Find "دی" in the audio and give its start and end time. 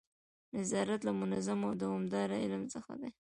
3.01-3.11